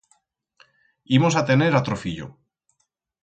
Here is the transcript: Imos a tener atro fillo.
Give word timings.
Imos 1.17 1.35
a 1.37 1.43
tener 1.49 1.71
atro 1.81 1.95
fillo. 2.05 2.27